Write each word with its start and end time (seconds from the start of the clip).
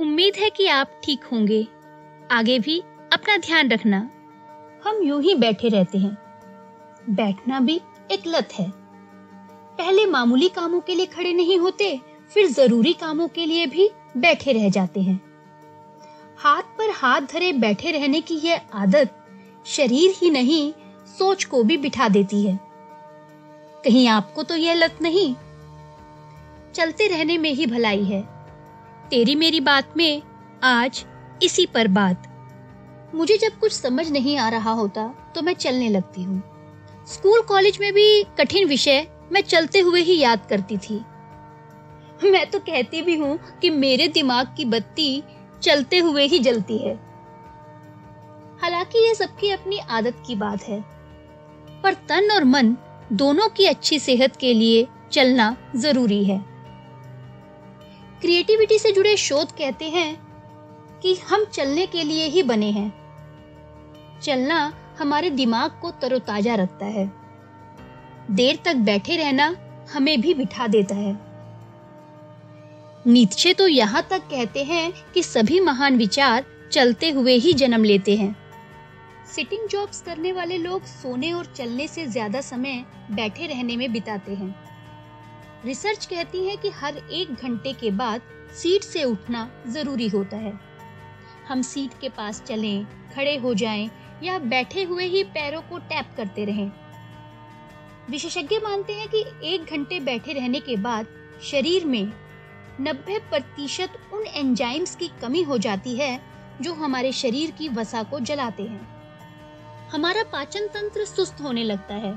उम्मीद 0.00 0.36
है 0.36 0.50
कि 0.50 0.66
आप 0.66 1.00
ठीक 1.04 1.24
होंगे। 1.24 1.68
आगे 2.30 2.58
भी 2.58 2.80
अपना 3.12 3.36
ध्यान 3.36 3.70
रखना। 3.70 4.10
हम 4.86 5.02
यूँ 5.02 5.22
ही 5.22 5.34
बैठे 5.34 5.68
रहते 5.68 5.98
हैं। 5.98 6.18
बैठना 7.10 7.60
भी 7.60 7.80
एक 8.10 8.22
लत 8.26 8.48
है। 8.54 8.72
पहले 9.78 10.06
मामूली 10.06 10.48
कामों 10.48 10.80
के 10.80 10.94
लिए 10.94 11.06
खड़े 11.06 11.32
नहीं 11.32 11.58
होते, 11.58 12.00
फिर 12.34 12.46
ज़रूरी 12.46 12.92
कामों 12.92 13.28
के 13.28 13.46
लिए 13.46 13.66
भी 13.66 13.90
बैठे 14.16 14.52
रह 14.52 14.68
जाते 14.68 15.00
हैं। 15.00 15.20
हाथ 16.38 16.62
पर 16.62 16.90
हाथ 16.90 17.20
धरे 17.20 17.52
बैठे 17.52 17.90
रहने 17.90 18.20
की 18.20 18.34
यह 18.34 18.60
आदत 18.74 19.26
शरीर 19.66 20.14
ही 20.16 20.30
नहीं, 20.30 20.72
सोच 21.18 21.44
को 21.44 21.62
भी 21.62 21.76
बिठा 21.76 22.08
देती 22.08 22.46
है। 22.46 22.60
कहीं 23.84 24.08
आपको 24.08 24.42
तो 24.42 24.56
यह 24.56 24.74
लत 24.74 24.98
नहीं। 25.02 25.34
चलते 26.74 27.08
रहने 27.08 27.38
में 27.38 27.50
ही 27.50 27.66
भलाई 27.66 28.04
है। 28.04 28.35
तेरी 29.10 29.34
मेरी 29.34 29.60
बात 29.60 29.96
में 29.96 30.22
आज 30.62 31.04
इसी 31.42 31.66
पर 31.66 31.88
बात। 31.88 32.22
मुझे 33.14 33.36
जब 33.36 33.58
कुछ 33.58 33.72
समझ 33.72 34.08
नहीं 34.10 34.36
आ 34.38 34.48
रहा 34.48 34.70
होता 34.70 35.06
तो 35.34 35.42
मैं 35.42 35.54
चलने 35.54 35.88
लगती 35.88 36.22
हूँ। 36.22 36.42
स्कूल 37.08 37.40
कॉलेज 37.40 37.78
में 37.80 37.92
भी 37.92 38.22
कठिन 38.38 38.66
विषय 38.68 39.06
मैं 39.32 39.40
चलते 39.40 39.80
हुए 39.80 40.00
ही 40.00 40.18
याद 40.18 40.46
करती 40.50 40.78
थी। 40.78 40.96
मैं 42.24 42.44
तो 42.50 42.58
कहती 42.58 43.02
भी 43.02 43.16
हूँ 43.16 43.38
कि 43.62 43.70
मेरे 43.70 44.08
दिमाग 44.08 44.54
की 44.56 44.64
बत्ती 44.64 45.22
चलते 45.62 45.98
हुए 45.98 46.26
ही 46.26 46.38
जलती 46.38 46.78
है। 46.78 46.94
हालाँकि 48.62 49.06
ये 49.08 49.14
सबकी 49.14 49.50
अपनी 49.50 49.78
आदत 49.78 50.22
की 50.26 50.34
बात 50.34 50.62
है। 50.62 50.80
पर 51.82 51.94
तन 52.08 52.30
और 52.32 52.44
मन 52.44 52.76
दोनों 53.12 53.48
की 53.48 53.66
अच्छी 53.66 53.98
सेहत 53.98 54.36
के 54.36 54.54
लिए 54.54 54.86
चलना 55.12 55.56
ज़रूरी 55.76 56.24
है। 56.24 56.55
क्रिएटिविटी 58.20 58.78
से 58.78 58.92
जुड़े 58.92 59.16
शोध 59.16 59.50
कहते 59.52 59.88
हैं 59.90 60.16
कि 61.02 61.14
हम 61.28 61.44
चलने 61.44 61.86
के 61.86 62.02
लिए 62.02 62.26
ही 62.26 62.42
बने 62.42 62.70
हैं। 62.70 62.92
चलना 64.22 64.72
हमारे 64.98 65.30
दिमाग 65.30 65.78
को 65.80 65.90
तरोताजा 65.90 66.54
रखता 66.54 66.86
है। 66.86 67.06
देर 68.30 68.58
तक 68.64 68.76
बैठे 68.76 69.16
रहना 69.16 69.54
हमें 69.94 70.20
भी 70.20 70.34
बिठा 70.34 70.66
देता 70.66 70.94
है। 70.94 71.16
नीचे 73.06 73.52
तो 73.54 73.68
यहाँ 73.68 74.06
तक 74.10 74.22
कहते 74.30 74.64
हैं 74.64 74.92
कि 75.14 75.22
सभी 75.22 75.60
महान 75.60 75.96
विचार 75.96 76.44
चलते 76.72 77.10
हुए 77.10 77.34
ही 77.34 77.52
जन्म 77.52 77.84
लेते 77.84 78.16
हैं। 78.16 78.34
सिटिंग 79.34 79.68
जॉब्स 79.68 80.02
करने 80.02 80.32
वाले 80.32 80.58
लोग 80.58 80.84
सोने 80.84 81.32
और 81.32 81.52
चलने 81.56 81.88
से 81.88 82.06
ज़्यादा 82.06 82.40
समय 82.40 82.84
बैठे 83.10 83.46
रहने 83.46 83.76
में 83.76 83.92
बिताते 83.92 84.34
हैं। 84.34 84.54
रिसर्च 85.66 86.06
कहती 86.06 86.46
है 86.46 86.56
कि 86.56 86.70
हर 86.70 86.96
एक 86.96 87.34
घंटे 87.34 87.72
के 87.72 87.90
बाद 87.90 88.22
सीट 88.54 88.82
से 88.82 89.04
उठना 89.04 89.50
ज़रूरी 89.66 90.08
होता 90.08 90.36
है। 90.36 90.60
हम 91.48 91.62
सीट 91.62 91.90
के 92.00 92.08
पास 92.08 92.42
चलें, 92.42 92.84
खड़े 92.84 93.36
हो 93.36 93.54
जाएँ 93.54 93.90
या 94.22 94.38
बैठे 94.38 94.82
हुए 94.82 95.04
ही 95.04 95.24
पैरों 95.24 95.62
को 95.62 95.78
टैप 95.78 96.06
करते 96.16 96.44
रहें। 96.44 96.70
विशेषज्ञ 98.10 98.58
मानते 98.58 98.92
हैं 98.92 99.08
कि 99.08 99.24
एक 99.44 99.64
घंटे 99.64 100.00
बैठे 100.00 100.32
रहने 100.32 100.60
के 100.60 100.76
बाद 100.76 101.06
शरीर 101.42 101.84
में 101.84 102.12
90 102.80 103.18
प्रतिशत 103.18 103.92
उन 104.12 104.26
एंजाइम्स 104.26 104.96
की 104.96 105.08
कमी 105.08 105.42
हो 105.42 105.58
जाती 105.58 105.96
है 105.96 106.20
जो 106.60 106.74
हमारे 106.74 107.12
शरीर 107.12 107.50
की 107.50 107.68
वसा 107.68 108.02
को 108.02 108.20
जलाते 108.20 108.62
हैं। 108.62 108.88
हमारा 109.88 110.22
पाचन 110.22 110.66
तंत्र 110.66 111.04
सुस्त 111.04 111.40
होने 111.40 111.64
लगता 111.64 111.94
है। 111.94 112.12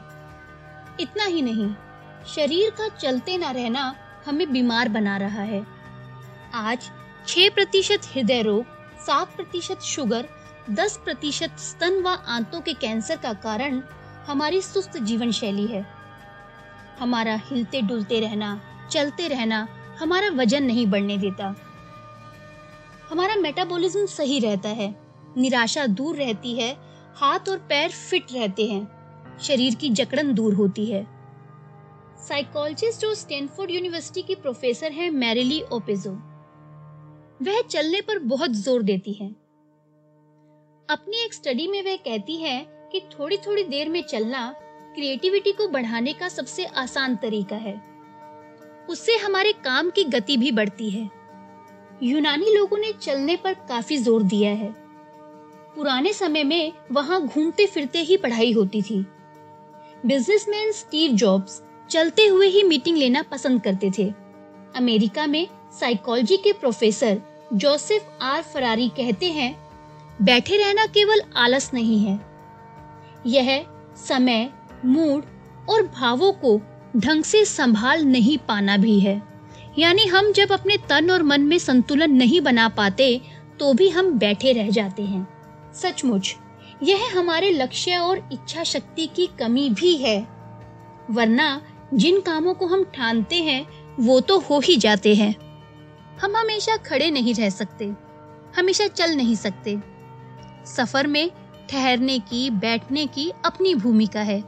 इतना 1.00 1.24
ही 1.24 1.42
नहीं 1.42 1.89
शरीर 2.28 2.70
का 2.70 2.88
चलते 2.88 3.38
न 3.38 3.44
रहना 3.44 3.96
हमें 4.26 4.52
बीमार 4.52 4.90
बना 4.90 5.18
रहा 5.18 5.42
है। 5.42 5.66
आज 6.54 6.90
6 7.28 7.50
प्रतिशत 7.50 8.02
हृदय 8.06 8.42
रोग, 8.42 8.66
सात 9.00 9.36
प्रतिशत 9.36 9.82
शुगर, 9.82 10.26
दस 10.70 10.98
प्रतिशत 10.98 11.60
स्तन 11.60 12.02
व 12.02 12.08
आंतों 12.08 12.62
के 12.62 12.74
कैंसर 12.74 13.16
का 13.16 13.34
कारण 13.34 13.82
हमारी 14.28 14.62
सुस्त 14.62 14.98
जीवन 14.98 15.32
शैली 15.32 15.66
है। 15.68 15.86
हमारा 17.00 17.36
हिलते 17.36 17.82
डुलते 17.82 18.20
रहना, 18.20 18.62
चलते 18.92 19.28
रहना 19.28 19.68
हमारा 20.00 20.30
वज़न 20.30 20.64
नहीं 20.64 20.88
बढ़ने 20.88 21.18
देता। 21.18 21.56
हमारा 23.10 23.36
मेटाबॉलिज्म 23.36 24.06
सही 24.06 24.40
रहता 24.40 24.70
है, 24.70 24.96
निराशा 25.38 25.86
दूर 25.86 26.16
रहती 26.16 26.56
है, 26.56 26.78
हाथ 27.16 27.50
और 27.50 27.58
पैर 27.58 27.90
फिट 27.90 28.34
रहते 28.34 28.66
हैं, 28.68 29.38
शरीर 29.42 29.76
की 29.76 29.90
जकड़न 29.90 30.34
दूर 30.34 30.54
होती 30.54 30.86
है। 30.86 31.19
साइकोलॉजिस्ट 32.20 33.06
और 33.06 33.14
स्टैनफोर्ड 33.16 33.72
यूनिवर्सिटी 33.72 34.22
की 34.22 34.36
प्रोफेसर 34.36 34.92
हैं 34.92 35.10
मैरिली 35.12 35.62
ओपेजो। 35.72 36.12
वह 37.42 37.62
चलने 37.62 38.02
पर 38.02 38.20
बहुत 38.20 38.52
ज़ोर 38.54 38.84
देती 38.84 39.14
है। 39.14 39.28
अपनी 40.90 41.24
एक 41.26 41.34
स्टडी 41.34 41.68
में 41.68 41.82
वह 41.84 41.96
कहती 41.96 42.36
है 42.36 42.60
कि 42.92 43.00
थोड़ी 43.10 43.38
थोड़ी 43.38 43.64
देर 43.64 43.90
में 43.90 44.02
चलना 44.04 44.50
क्रिएटिविटी 44.96 45.52
को 45.52 45.68
बढ़ाने 45.68 46.14
का 46.14 46.28
सबसे 46.30 46.66
आसान 46.66 47.16
तरीका 47.16 47.56
है। 47.56 47.74
उससे 48.90 49.16
हमारे 49.18 49.54
काम 49.54 49.90
की 49.90 50.04
गति 50.04 50.38
भी 50.38 50.52
बढ़ती 50.52 50.90
है। 50.90 51.10
यूनानी 52.04 52.56
लोगों 52.56 52.78
ने 52.78 52.92
चलने 52.94 53.36
पर 53.36 53.54
काफ़ी 53.70 53.98
ज़ोर 53.98 54.24
दिया 54.24 54.52
है। 54.52 54.72
पुराने 55.76 56.14
समय 56.14 56.44
में 56.44 56.72
वहाँ 56.92 57.22
घूमते 57.22 57.66
फिरते 57.66 58.00
ही 58.00 58.18
पढ़ाई 58.18 58.52
होती 58.52 58.82
थी। 58.82 59.02
बिजनेसमैन 60.06 60.72
स्टीव 60.72 61.12
जॉब्स 61.12 61.62
चलते 61.90 62.26
हुए 62.26 62.48
ही 62.48 62.64
मीटिंग 62.64 62.98
लेना 62.98 63.22
पसंद 63.22 63.62
करते 63.62 63.92
थे। 63.98 64.12
अमेरिका 64.76 65.26
में 65.28 65.48
साइकोलॉजी 65.80 66.38
के 66.38 66.54
प्रोफेसर 66.54 67.22
जोसेफ 67.54 68.18
आर 68.22 68.42
फरारी 68.44 68.88
कहते 68.90 69.32
हैं, 69.32 69.56
बैठे 70.22 70.58
रहना 70.58 70.86
केवल 70.88 71.22
आलस 71.38 71.70
नहीं 71.74 72.00
है। 72.00 72.20
यह 73.28 73.66
समय 73.98 74.50
मूड 74.86 75.24
और 75.70 75.88
भावों 75.90 76.32
को 76.34 76.60
ढंग 76.98 77.24
से 77.24 77.44
संभाल 77.46 78.04
नहीं 78.04 78.38
पाना 78.38 78.78
भी 78.78 79.00
है। 79.00 79.22
यानी 79.80 80.06
हम 80.06 80.32
जब 80.32 80.52
अपने 80.52 80.78
तन 80.90 81.10
और 81.12 81.24
मन 81.24 81.42
में 81.42 81.58
संतुलन 81.58 82.12
नहीं 82.12 82.42
बना 82.42 82.68
पाते 82.70 83.20
तो 83.60 83.74
भी 83.74 83.90
हम 83.90 84.12
बैठे 84.14 84.52
रह 84.54 84.70
जाते 84.70 85.04
हैं। 85.04 85.28
सचमुच, 85.74 86.36
यह 86.84 87.18
हमारे 87.18 87.52
लक्ष्य 87.52 87.98
और 87.98 88.28
इच्छा 88.34 88.64
शक्ति 88.64 89.08
की 89.08 89.28
कमी 89.40 89.70
भी 89.70 89.96
है। 89.98 90.20
वरना 91.12 91.62
जिन 91.94 92.20
कामों 92.22 92.54
को 92.54 92.66
हम 92.66 92.84
ठानते 92.84 93.36
हैं, 93.36 93.66
वो 94.00 94.20
तो 94.20 94.40
हो 94.40 94.60
ही 94.60 94.76
जाते 94.78 95.16
हैं। 95.16 95.36
हम 96.18 96.36
हमेशा 96.36 96.76
खड़े 96.78 97.10
नहीं 97.12 97.34
रह 97.36 97.50
सकते, 97.50 97.86
हमेशा 98.58 98.88
चल 98.88 99.16
नहीं 99.16 99.36
सकते। 99.36 99.78
सफ़र 100.66 101.08
में 101.08 101.30
ठहरने 101.70 102.20
की, 102.20 102.50
बैठने 102.50 103.06
की 103.08 103.32
अपनी 103.46 103.74
भूमिका 103.76 104.22
है। 104.22 104.44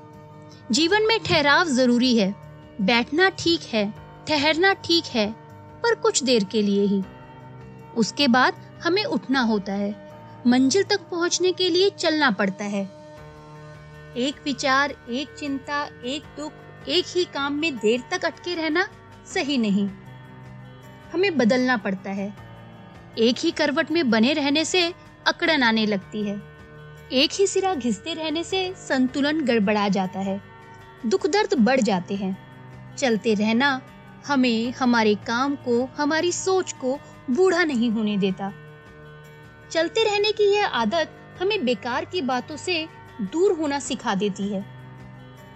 जीवन 0.71 1.03
में 1.03 1.19
ठहराव 1.19 1.67
ज़रूरी 1.67 2.17
है। 2.17 2.33
बैठना 2.81 3.29
ठीक 3.29 3.61
है, 3.73 3.93
ठहरना 4.27 4.73
ठीक 4.73 5.05
है, 5.05 5.31
पर 5.83 5.95
कुछ 5.95 6.23
देर 6.23 6.43
के 6.43 6.61
लिए 6.61 6.85
ही। 6.85 7.01
उसके 7.97 8.27
बाद 8.27 8.53
हमें 8.83 9.03
उठना 9.05 9.41
होता 9.41 9.73
है। 9.73 9.93
मंजिल 10.47 10.83
तक 10.83 10.99
पहुँचने 11.01 11.51
के 11.51 11.69
लिए 11.69 11.89
चलना 11.89 12.31
पड़ता 12.31 12.65
है। 12.65 12.83
एक 14.17 14.35
विचार, 14.45 14.95
एक 15.09 15.35
चिंता, 15.39 15.83
एक 16.05 16.23
दुख 16.37 16.51
एक 16.89 17.05
ही 17.15 17.25
काम 17.25 17.53
में 17.53 17.77
देर 17.77 18.03
तक 18.11 18.25
अटके 18.25 18.55
रहना 18.55 18.87
सही 19.33 19.57
नहीं। 19.57 19.89
हमें 21.13 21.37
बदलना 21.37 21.77
पड़ता 21.77 22.11
है। 22.11 22.33
एक 23.17 23.35
ही 23.39 23.51
करवट 23.51 23.91
में 23.91 24.09
बने 24.09 24.33
रहने 24.33 24.65
से 24.65 24.93
अकड़न 25.27 25.63
आने 25.63 25.85
लगती 25.85 26.23
है। 26.23 26.41
एक 27.11 27.29
ही 27.33 27.47
सिरा 27.47 27.75
घिसते 27.75 28.13
रहने 28.13 28.43
से 28.43 28.73
संतुलन 28.77 29.41
गड़बड़ा 29.41 29.89
जाता 29.89 30.19
है। 30.19 30.41
दुख 31.05 31.27
दर्द 31.27 31.53
बढ़ 31.53 31.81
जाते 31.81 32.15
हैं। 32.15 32.51
चलते 32.95 33.33
रहना 33.33 33.81
हमें 34.27 34.71
हमारे 34.71 35.15
काम 35.15 35.55
को, 35.55 35.89
हमारी 35.97 36.31
सोच 36.31 36.73
को 36.73 36.99
बूढ़ा 37.29 37.63
नहीं 37.63 37.91
होने 37.91 38.17
देता। 38.17 38.53
चलते 39.71 40.03
रहने 40.03 40.31
की 40.31 40.43
यह 40.43 40.67
आदत 40.67 41.11
हमें 41.41 41.65
बेकार 41.65 42.05
की 42.05 42.21
बातों 42.21 42.57
से 42.57 42.87
दूर 43.21 43.51
होना 43.51 43.79
सिखा 43.79 44.15
देती 44.15 44.43
है। 44.43 44.80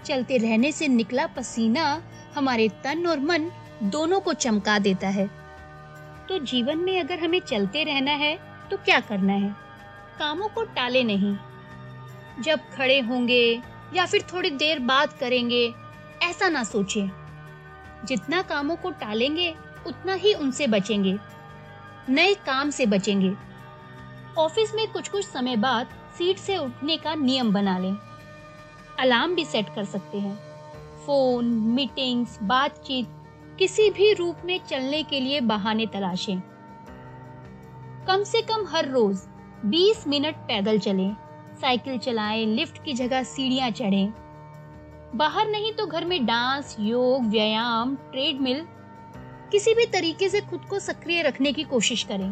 चलते 0.05 0.37
रहने 0.37 0.71
से 0.71 0.87
निकला 0.87 1.27
पसीना 1.27 2.01
हमारे 2.35 2.69
तन 2.69 3.07
और 3.07 3.19
मन 3.19 3.51
दोनों 3.83 4.19
को 4.19 4.33
चमका 4.33 4.79
देता 4.79 5.07
है। 5.07 5.27
तो 6.29 6.39
जीवन 6.39 6.77
में 6.77 6.99
अगर 6.99 7.19
हमें 7.19 7.39
चलते 7.39 7.83
रहना 7.83 8.11
है 8.11 8.39
तो 8.71 8.77
क्या 8.77 8.99
करना 8.99 9.33
है? 9.33 9.55
कामों 10.19 10.47
को 10.47 10.63
टाले 10.63 11.03
नहीं। 11.03 11.37
जब 12.41 12.59
खड़े 12.73 12.99
होंगे 12.99 13.61
या 13.93 14.05
फिर 14.05 14.21
थोड़ी 14.33 14.49
देर 14.49 14.79
बाद 14.79 15.13
करेंगे, 15.13 15.73
ऐसा 16.23 16.49
ना 16.49 16.63
सोचें। 16.63 17.09
जितना 18.05 18.41
कामों 18.41 18.75
को 18.75 18.91
टालेंगे, 18.91 19.55
उतना 19.87 20.13
ही 20.13 20.33
उनसे 20.33 20.67
बचेंगे। 20.67 21.17
नए 22.09 22.33
काम 22.33 22.69
से 22.69 22.85
बचेंगे। 22.85 23.33
ऑफ़िस 24.37 24.75
में 24.75 24.91
कुछ 24.91 25.09
कुछ 25.09 25.25
समय 25.25 25.55
बाद 25.55 25.87
सीट 26.17 26.37
से 26.37 26.57
उठने 26.57 26.97
का 26.97 27.15
नियम 27.15 27.53
बना 27.53 27.77
लें। 27.77 27.95
अलार्म 28.99 29.35
भी 29.35 29.45
सेट 29.45 29.69
कर 29.69 29.85
सकते 29.85 30.19
हैं। 30.19 30.35
फ़ोन, 31.05 31.45
मीटिंग्स, 31.45 32.39
बातचीत, 32.43 33.07
किसी 33.59 33.89
भी 33.89 34.13
रूप 34.13 34.35
में 34.45 34.59
चलने 34.69 35.03
के 35.03 35.19
लिए 35.19 35.41
बहाने 35.41 35.85
तलाशें। 35.85 36.39
कम 38.07 38.23
से 38.23 38.41
कम 38.41 38.65
हर 38.67 38.89
रोज 38.89 39.19
20 39.65 40.07
मिनट 40.07 40.35
पैदल 40.35 40.79
चलें, 40.79 41.15
साइकिल 41.61 41.97
चलाएँ, 41.97 42.45
लिफ्ट 42.45 42.83
की 42.83 42.93
जगह 42.93 43.23
सीढ़ियाँ 43.23 43.71
चढ़ें। 43.71 44.13
बाहर 45.15 45.47
नहीं 45.47 45.73
तो 45.73 45.85
घर 45.85 46.05
में 46.05 46.25
डांस, 46.25 46.75
योग, 46.79 47.25
व्यायाम, 47.25 47.95
ट्रेडमिल, 47.95 48.67
किसी 49.51 49.73
भी 49.73 49.85
तरीके 49.85 50.29
से 50.29 50.41
खुद 50.41 50.61
को 50.61 50.79
सक्रिय 50.79 51.21
रखने 51.21 51.53
की 51.53 51.63
कोशिश 51.63 52.03
करें। 52.03 52.29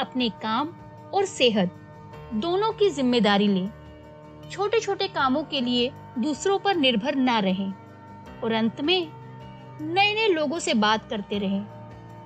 अपने 0.00 0.28
काम 0.28 0.68
और 1.14 1.24
सेहत, 1.24 1.74
दोनों 2.34 2.72
की 2.72 2.90
ज़िम्मेदारी 2.90 3.48
लें। 3.48 3.70
छोटे 4.50 4.80
छोटे 4.80 5.08
कामों 5.08 5.42
के 5.44 5.60
लिए 5.60 5.90
दूसरों 6.18 6.58
पर 6.58 6.76
निर्भर 6.76 7.14
ना 7.14 7.38
रहें। 7.38 7.72
और 8.44 8.52
अंत 8.52 8.80
में 8.80 9.08
नए 9.80 10.14
नए 10.14 10.28
लोगों 10.28 10.58
से 10.58 10.74
बात 10.74 11.08
करते 11.10 11.38
रहें। 11.38 11.64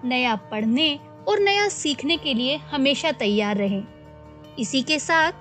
नया 0.08 0.34
पढ़ने 0.36 1.00
और 1.28 1.38
नया 1.38 1.68
सीखने 1.68 2.16
के 2.16 2.34
लिए 2.34 2.56
हमेशा 2.56 3.12
तैयार 3.12 3.56
रहें। 3.56 3.82
इसी 4.58 4.82
के 4.82 4.98
साथ 4.98 5.32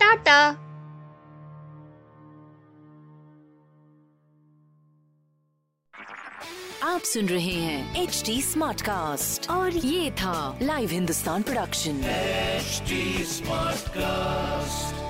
टाटा! 0.00 0.56
आप 6.82 7.00
सुन 7.00 7.26
रहे 7.26 7.52
हैं 7.52 8.02
एच 8.02 8.22
डी 8.26 8.42
स्मार्ट 8.42 8.80
कास्ट 8.82 9.50
और 9.50 9.70
ये 9.70 10.10
था 10.10 10.58
live 10.62 10.90
Hindustan 10.90 11.42
production 11.42 12.00
smart 13.24 13.88
cast 13.88 15.09